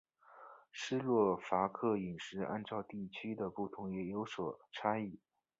[0.73, 5.19] 斯洛伐克饮食按照地区的不同也有所差异。